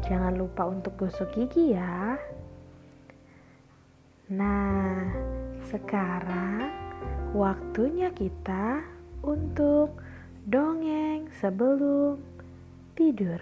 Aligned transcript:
jangan 0.00 0.32
lupa 0.32 0.64
untuk 0.64 0.96
gosok 0.96 1.28
gigi 1.36 1.76
ya. 1.76 2.16
Nah, 4.32 5.12
sekarang 5.68 6.72
waktunya 7.36 8.08
kita 8.16 8.80
untuk 9.20 10.00
dongeng 10.48 11.28
sebelum 11.36 12.16
tidur. 12.96 13.40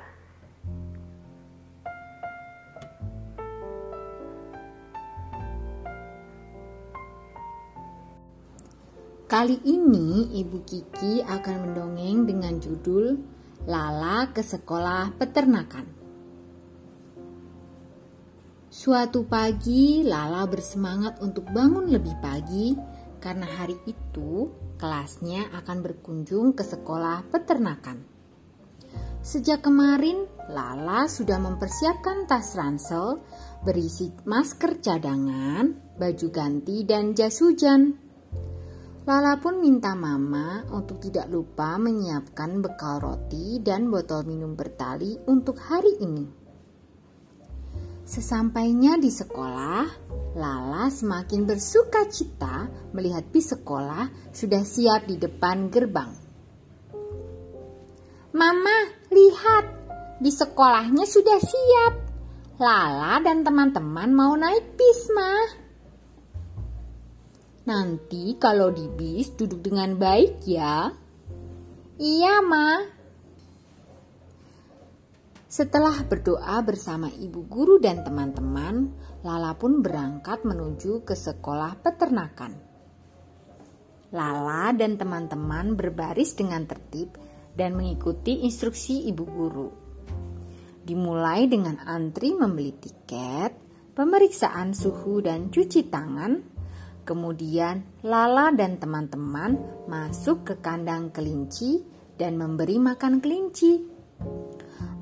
Kali 9.30 9.62
ini 9.62 10.26
Ibu 10.42 10.58
Kiki 10.66 11.22
akan 11.22 11.70
mendongeng 11.70 12.26
dengan 12.26 12.58
judul 12.58 13.14
Lala 13.62 14.26
ke 14.34 14.42
Sekolah 14.42 15.14
Peternakan. 15.14 15.99
Suatu 18.80 19.28
pagi 19.28 20.00
Lala 20.00 20.48
bersemangat 20.48 21.20
untuk 21.20 21.44
bangun 21.52 21.92
lebih 21.92 22.16
pagi 22.16 22.72
karena 23.20 23.44
hari 23.44 23.76
itu 23.84 24.48
kelasnya 24.80 25.52
akan 25.52 25.84
berkunjung 25.84 26.56
ke 26.56 26.64
sekolah 26.64 27.28
peternakan. 27.28 28.00
Sejak 29.20 29.60
kemarin 29.68 30.24
Lala 30.48 31.12
sudah 31.12 31.36
mempersiapkan 31.36 32.24
tas 32.24 32.56
ransel 32.56 33.20
berisi 33.60 34.16
masker 34.24 34.80
cadangan, 34.80 35.76
baju 36.00 36.28
ganti, 36.32 36.80
dan 36.88 37.12
jas 37.12 37.36
hujan. 37.44 38.00
Lala 39.04 39.36
pun 39.44 39.60
minta 39.60 39.92
mama 39.92 40.64
untuk 40.72 41.04
tidak 41.04 41.28
lupa 41.28 41.76
menyiapkan 41.76 42.64
bekal 42.64 42.96
roti 42.96 43.60
dan 43.60 43.92
botol 43.92 44.24
minum 44.24 44.56
bertali 44.56 45.20
untuk 45.28 45.60
hari 45.60 46.00
ini. 46.00 46.39
Sesampainya 48.10 48.98
di 48.98 49.06
sekolah, 49.06 49.86
Lala 50.34 50.90
semakin 50.90 51.46
bersuka 51.46 52.10
cita 52.10 52.66
melihat 52.90 53.22
bis 53.30 53.54
sekolah 53.54 54.34
sudah 54.34 54.66
siap 54.66 55.06
di 55.06 55.14
depan 55.14 55.70
gerbang. 55.70 56.10
Mama, 58.34 58.78
lihat, 59.14 59.64
di 60.18 60.30
sekolahnya 60.30 61.06
sudah 61.06 61.38
siap. 61.38 61.94
Lala 62.58 63.22
dan 63.22 63.46
teman-teman 63.46 64.10
mau 64.10 64.34
naik 64.34 64.74
bis, 64.74 65.06
mah. 65.14 65.46
Nanti 67.70 68.34
kalau 68.42 68.74
di 68.74 68.90
bis 68.90 69.38
duduk 69.38 69.62
dengan 69.62 69.94
baik 69.94 70.42
ya. 70.50 70.90
Iya, 71.94 72.42
Ma. 72.42 72.99
Setelah 75.50 76.06
berdoa 76.06 76.62
bersama 76.62 77.10
ibu 77.10 77.42
guru 77.42 77.82
dan 77.82 78.06
teman-teman, 78.06 78.94
Lala 79.26 79.58
pun 79.58 79.82
berangkat 79.82 80.46
menuju 80.46 81.02
ke 81.02 81.18
sekolah 81.18 81.74
peternakan. 81.82 82.54
Lala 84.14 84.70
dan 84.78 84.94
teman-teman 84.94 85.74
berbaris 85.74 86.38
dengan 86.38 86.70
tertib 86.70 87.18
dan 87.58 87.74
mengikuti 87.74 88.46
instruksi 88.46 89.10
ibu 89.10 89.24
guru. 89.26 89.68
Dimulai 90.86 91.50
dengan 91.50 91.82
antri 91.82 92.30
membeli 92.30 92.70
tiket, 92.78 93.50
pemeriksaan 93.98 94.70
suhu 94.70 95.18
dan 95.18 95.50
cuci 95.50 95.90
tangan, 95.90 96.60
Kemudian 97.00 98.06
Lala 98.06 98.54
dan 98.54 98.78
teman-teman 98.78 99.58
masuk 99.90 100.46
ke 100.46 100.54
kandang 100.62 101.10
kelinci 101.10 101.82
dan 102.14 102.38
memberi 102.38 102.78
makan 102.78 103.18
kelinci. 103.18 103.89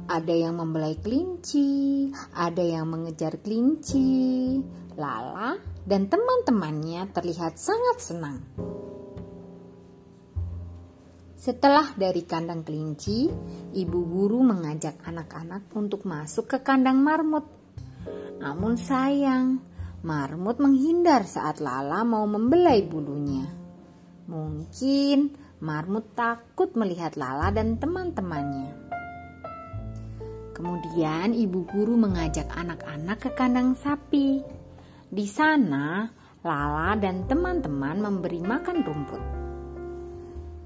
Ada 0.09 0.33
yang 0.33 0.57
membelai 0.57 0.97
kelinci, 0.97 2.09
ada 2.33 2.65
yang 2.65 2.89
mengejar 2.89 3.39
kelinci. 3.45 4.57
Lala 4.99 5.55
dan 5.85 6.09
teman-temannya 6.09 7.13
terlihat 7.13 7.61
sangat 7.61 7.97
senang. 8.01 8.41
Setelah 11.39 11.95
dari 11.95 12.27
kandang 12.27 12.67
kelinci, 12.67 13.31
ibu 13.77 14.01
guru 14.09 14.43
mengajak 14.43 14.99
anak-anak 15.07 15.71
untuk 15.77 16.03
masuk 16.09 16.51
ke 16.51 16.59
kandang 16.67 16.99
marmut. 16.99 17.47
Namun 18.43 18.75
sayang, 18.75 19.63
Marmut 19.99 20.63
menghindar 20.63 21.27
saat 21.27 21.59
Lala 21.59 22.07
mau 22.07 22.23
membelai 22.23 22.87
bulunya. 22.87 23.51
Mungkin 24.31 25.35
Marmut 25.59 26.15
takut 26.15 26.71
melihat 26.79 27.19
Lala 27.19 27.51
dan 27.51 27.83
teman-temannya. 27.83 28.98
Kemudian 30.59 31.39
ibu 31.39 31.63
guru 31.71 31.95
mengajak 31.95 32.51
anak-anak 32.51 33.23
ke 33.23 33.31
kandang 33.39 33.79
sapi. 33.79 34.43
Di 35.07 35.27
sana, 35.31 36.11
Lala 36.43 36.99
dan 36.99 37.31
teman-teman 37.31 38.03
memberi 38.03 38.43
makan 38.43 38.83
rumput. 38.83 39.23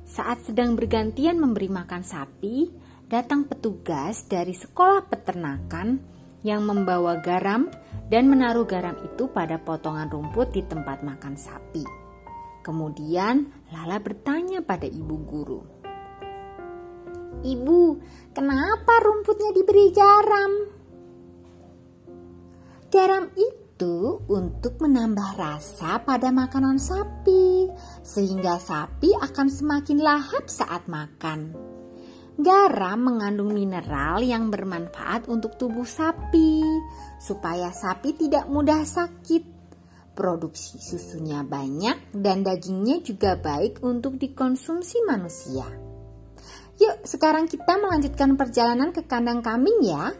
Saat 0.08 0.48
sedang 0.48 0.80
bergantian 0.80 1.36
memberi 1.36 1.68
makan 1.68 2.04
sapi, 2.04 2.72
datang 3.04 3.44
petugas 3.44 4.24
dari 4.24 4.56
sekolah 4.56 5.04
peternakan 5.12 6.00
yang 6.40 6.64
membawa 6.64 7.20
garam 7.20 7.68
dan 8.08 8.32
menaruh 8.32 8.64
garam 8.64 8.96
itu 9.04 9.28
pada 9.28 9.60
potongan 9.60 10.08
rumput 10.08 10.56
di 10.56 10.64
tempat 10.64 11.04
makan 11.04 11.36
sapi. 11.36 11.84
Kemudian 12.64 13.48
Lala 13.72 14.00
bertanya 14.00 14.64
pada 14.64 14.88
ibu 14.88 15.16
guru. 15.20 15.71
Ibu, 17.42 17.82
kenapa 18.30 19.02
rumputnya 19.02 19.50
diberi 19.50 19.90
garam? 19.90 20.52
Garam 22.86 23.26
itu 23.34 24.22
untuk 24.30 24.78
menambah 24.78 25.34
rasa 25.34 25.98
pada 26.06 26.30
makanan 26.30 26.78
sapi, 26.78 27.66
sehingga 28.06 28.62
sapi 28.62 29.10
akan 29.18 29.48
semakin 29.50 29.98
lahap 29.98 30.46
saat 30.46 30.86
makan. 30.86 31.50
Garam 32.38 32.98
mengandung 33.02 33.52
mineral 33.52 34.22
yang 34.22 34.48
bermanfaat 34.48 35.26
untuk 35.28 35.58
tubuh 35.58 35.84
sapi, 35.84 36.62
supaya 37.20 37.74
sapi 37.74 38.16
tidak 38.16 38.46
mudah 38.48 38.86
sakit. 38.86 39.44
Produksi 40.12 40.76
susunya 40.76 41.40
banyak 41.40 42.12
dan 42.12 42.44
dagingnya 42.44 43.00
juga 43.00 43.40
baik 43.40 43.80
untuk 43.80 44.20
dikonsumsi 44.20 45.04
manusia. 45.08 45.91
Yuk, 46.82 47.06
sekarang 47.06 47.46
kita 47.46 47.78
melanjutkan 47.78 48.34
perjalanan 48.34 48.90
ke 48.90 49.06
kandang 49.06 49.38
kambing 49.38 49.86
ya. 49.86 50.10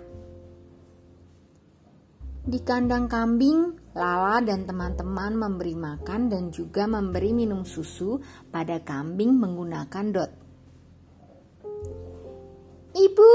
Di 2.47 2.63
kandang 2.63 3.11
kambing, 3.11 3.83
Lala 3.93 4.41
dan 4.41 4.65
teman-teman 4.65 5.37
memberi 5.37 5.77
makan 5.77 6.33
dan 6.33 6.49
juga 6.49 6.89
memberi 6.89 7.37
minum 7.37 7.67
susu 7.67 8.23
pada 8.49 8.81
kambing 8.81 9.37
menggunakan 9.37 10.07
dot. 10.15 10.31
Ibu, 12.95 13.33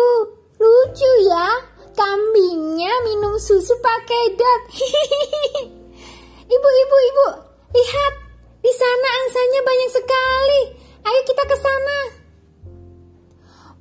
lucu 0.58 1.12
ya. 1.30 1.50
Kambingnya 1.94 2.94
minum 3.06 3.38
susu 3.38 3.76
pakai 3.78 4.24
dot. 4.34 4.62
ibu, 6.56 6.70
ibu, 6.72 6.98
ibu, 7.12 7.28
lihat. 7.76 8.14
Di 8.64 8.72
sana 8.74 9.08
angsanya 9.22 9.62
banyak 9.62 9.92
sekali. 9.94 10.62
Ayo 11.06 11.20
kita 11.28 11.44
ke 11.46 11.58
sana. 11.62 12.17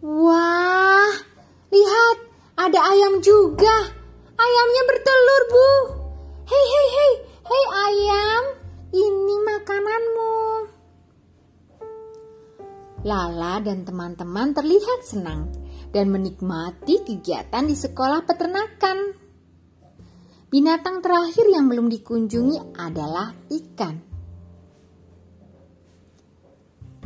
Wah, 0.06 1.10
lihat. 1.74 2.16
Ada 2.54 2.78
ayam 2.78 3.18
juga. 3.26 3.90
Ayamnya 4.38 4.82
bertelur, 4.86 5.42
Bu. 5.50 5.70
Hei, 6.46 6.66
hei, 6.70 6.88
hei. 6.94 7.12
Hei 7.46 7.64
ayam, 7.90 8.42
ini 8.94 9.36
makananmu. 9.42 10.34
Lala 13.02 13.58
dan 13.66 13.82
teman-teman 13.82 14.54
terlihat 14.54 15.02
senang 15.02 15.50
dan 15.90 16.10
menikmati 16.14 17.02
kegiatan 17.02 17.66
di 17.66 17.74
sekolah 17.74 18.22
peternakan. 18.26 18.98
Binatang 20.46 21.02
terakhir 21.02 21.50
yang 21.50 21.66
belum 21.66 21.90
dikunjungi 21.90 22.78
adalah 22.78 23.34
ikan. 23.50 24.05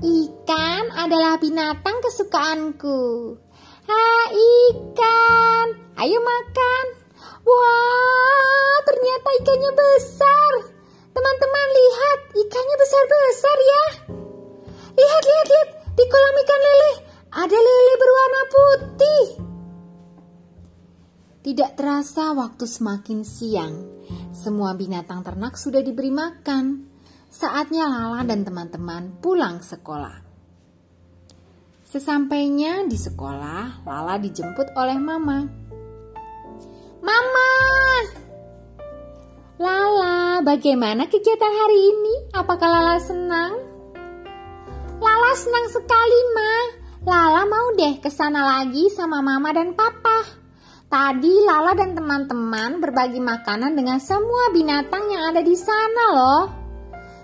Ikan 0.01 0.85
adalah 0.97 1.37
binatang 1.37 2.01
kesukaanku. 2.01 3.37
Ha 3.85 4.33
ikan, 4.33 5.67
ayo 6.01 6.19
makan. 6.25 6.87
Wah, 7.45 8.77
ternyata 8.89 9.29
ikannya 9.45 9.73
besar. 9.77 10.53
Teman-teman 11.13 11.69
lihat, 11.77 12.19
ikannya 12.33 12.77
besar-besar 12.81 13.57
ya. 13.61 13.85
Lihat, 14.97 15.23
lihat, 15.29 15.47
lihat. 15.53 15.69
Di 15.93 16.05
kolam 16.09 16.37
ikan 16.49 16.61
lele 16.65 16.93
ada 17.31 17.59
lele 17.61 17.95
berwarna 18.01 18.43
putih. 18.49 19.27
Tidak 21.45 21.77
terasa 21.77 22.33
waktu 22.33 22.65
semakin 22.65 23.21
siang. 23.21 23.75
Semua 24.33 24.73
binatang 24.73 25.21
ternak 25.21 25.61
sudah 25.61 25.85
diberi 25.85 26.09
makan. 26.09 26.90
Saatnya 27.31 27.87
Lala 27.87 28.27
dan 28.27 28.43
teman-teman 28.43 29.23
pulang 29.23 29.63
sekolah. 29.63 30.19
Sesampainya 31.87 32.83
di 32.91 32.99
sekolah, 32.99 33.87
Lala 33.87 34.19
dijemput 34.19 34.75
oleh 34.75 34.99
Mama. 34.99 35.39
Mama! 36.99 37.51
Lala, 39.63 40.43
bagaimana 40.43 41.07
kegiatan 41.07 41.55
hari 41.55 41.79
ini? 41.95 42.15
Apakah 42.35 42.67
Lala 42.67 42.99
senang? 42.99 43.55
Lala 44.99 45.33
senang 45.39 45.71
sekali, 45.71 46.21
Ma. 46.35 46.55
Lala 47.07 47.47
mau 47.47 47.79
deh 47.79 48.03
ke 48.03 48.11
sana 48.11 48.59
lagi 48.59 48.91
sama 48.91 49.23
Mama 49.23 49.55
dan 49.55 49.79
Papa. 49.79 50.27
Tadi 50.91 51.47
Lala 51.47 51.79
dan 51.79 51.95
teman-teman 51.95 52.83
berbagi 52.83 53.23
makanan 53.23 53.79
dengan 53.79 54.03
semua 54.03 54.51
binatang 54.51 55.07
yang 55.15 55.31
ada 55.31 55.47
di 55.47 55.55
sana 55.55 56.05
loh. 56.11 56.60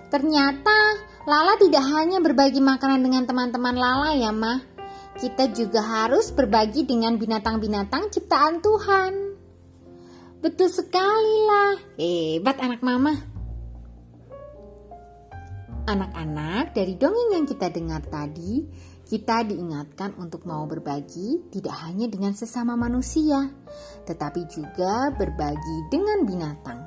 Ternyata 0.07 0.77
Lala 1.27 1.59
tidak 1.59 1.83
hanya 1.83 2.23
berbagi 2.23 2.63
makanan 2.63 3.03
dengan 3.03 3.27
teman-teman 3.27 3.75
Lala 3.75 4.15
ya, 4.15 4.31
Mah. 4.31 4.63
Kita 5.19 5.51
juga 5.51 5.83
harus 5.83 6.31
berbagi 6.31 6.87
dengan 6.87 7.19
binatang-binatang 7.19 8.13
ciptaan 8.15 8.63
Tuhan. 8.63 9.13
Betul 10.39 10.71
sekali 10.71 11.35
lah. 11.49 11.73
Hebat 11.99 12.57
anak 12.63 12.79
mama. 12.79 13.17
Anak-anak, 15.87 16.71
dari 16.71 16.95
dongeng 16.95 17.35
yang 17.35 17.45
kita 17.47 17.67
dengar 17.67 18.03
tadi, 18.07 18.63
kita 19.07 19.43
diingatkan 19.43 20.15
untuk 20.19 20.47
mau 20.47 20.63
berbagi 20.67 21.51
tidak 21.51 21.75
hanya 21.83 22.07
dengan 22.11 22.35
sesama 22.35 22.79
manusia, 22.79 23.51
tetapi 24.07 24.47
juga 24.47 25.11
berbagi 25.15 25.77
dengan 25.91 26.27
binatang. 26.27 26.86